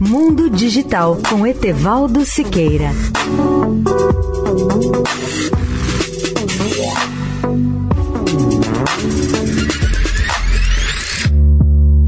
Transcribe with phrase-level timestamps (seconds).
[0.00, 2.90] Mundo Digital com Etevaldo Siqueira.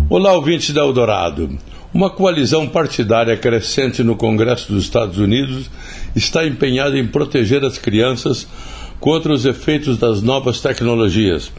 [0.09, 1.59] Olá, ouvintes da Eldorado.
[1.93, 5.69] Uma coalizão partidária crescente no Congresso dos Estados Unidos
[6.15, 8.47] está empenhada em proteger as crianças
[9.01, 11.51] contra os efeitos das novas tecnologias.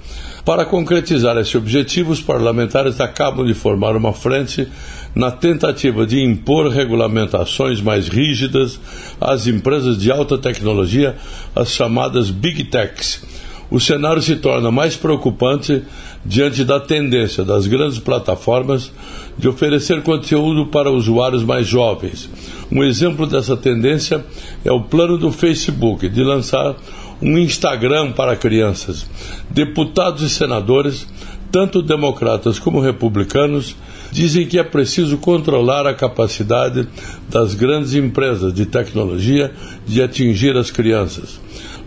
[0.45, 4.67] Para concretizar esse objetivo, os parlamentares acabam de formar uma frente
[5.13, 8.79] na tentativa de impor regulamentações mais rígidas
[9.19, 11.15] às empresas de alta tecnologia,
[11.55, 13.23] as chamadas Big Techs.
[13.69, 15.83] O cenário se torna mais preocupante
[16.25, 18.91] diante da tendência das grandes plataformas
[19.37, 22.29] de oferecer conteúdo para usuários mais jovens.
[22.69, 24.25] Um exemplo dessa tendência
[24.65, 26.75] é o plano do Facebook de lançar
[27.21, 29.05] um Instagram para crianças.
[29.49, 31.07] Deputados e senadores,
[31.51, 33.75] tanto democratas como republicanos,
[34.11, 36.87] dizem que é preciso controlar a capacidade
[37.29, 39.53] das grandes empresas de tecnologia
[39.85, 41.39] de atingir as crianças.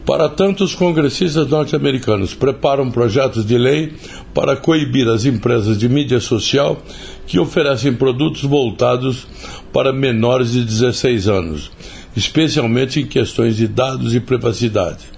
[0.06, 3.94] Para tanto, os congressistas norte-americanos preparam projetos de lei
[4.34, 6.82] para coibir as empresas de mídia social
[7.26, 9.26] que oferecem produtos voltados
[9.72, 11.72] para menores de 16 anos,
[12.14, 15.13] especialmente em questões de dados e privacidade.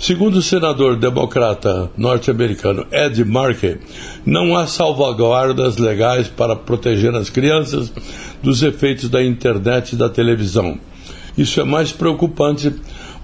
[0.00, 3.76] Segundo o senador democrata norte-americano Ed Markey,
[4.24, 7.92] não há salvaguardas legais para proteger as crianças
[8.42, 10.78] dos efeitos da internet e da televisão.
[11.36, 12.74] Isso é mais preocupante,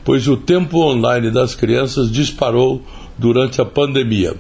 [0.05, 2.83] pois o tempo online das crianças disparou
[3.17, 4.37] durante a pandemia.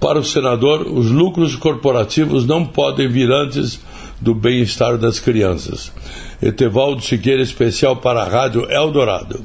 [0.00, 3.78] Para o senador, os lucros corporativos não podem vir antes
[4.22, 5.92] do bem-estar das crianças.
[6.40, 9.44] Etevaldo Siqueira, especial para a Rádio Eldorado.